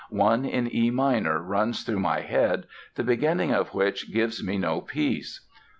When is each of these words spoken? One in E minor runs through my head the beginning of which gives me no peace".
One 0.09 0.45
in 0.45 0.67
E 0.75 0.89
minor 0.89 1.39
runs 1.39 1.83
through 1.83 1.99
my 1.99 2.21
head 2.21 2.65
the 2.95 3.03
beginning 3.03 3.53
of 3.53 3.75
which 3.75 4.11
gives 4.11 4.43
me 4.43 4.57
no 4.57 4.81
peace". 4.81 5.45